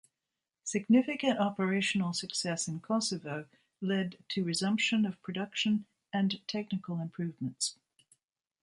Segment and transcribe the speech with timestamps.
[0.63, 3.45] Significant operational success in Kosovo
[3.81, 7.75] led to resumption of production and technical improvements.